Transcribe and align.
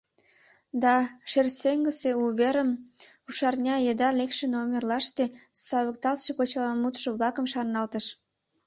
Да 0.83 0.95
«Шарсегысе 1.31 2.11
уверын» 2.25 2.69
рушарня 3.25 3.75
еда 3.91 4.09
лекше 4.19 4.45
номерлаште 4.53 5.23
савыкталтше 5.65 6.31
почеламутшо-влакым 6.39 7.45
шарналтыш. 7.53 8.05